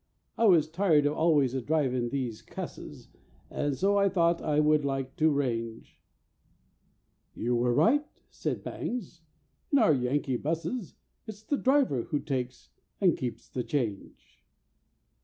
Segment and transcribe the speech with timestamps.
[0.35, 3.09] I was tired of always a drivin' these cusses,
[3.51, 5.99] And so I thought I would like to range"——
[7.35, 9.21] "You were right," said Bangs.
[9.71, 10.95] "In our Yankee 'busses
[11.27, 14.41] It's the driver who takes (and keeps) the change!"